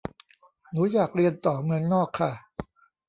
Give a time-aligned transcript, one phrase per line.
[0.71, 2.31] หนูอยากเรียนต่อเมืองนอกค่ะ